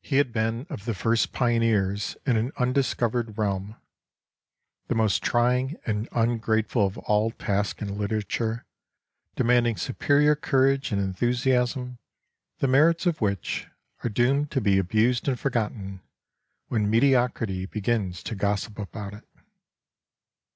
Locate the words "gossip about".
18.34-19.14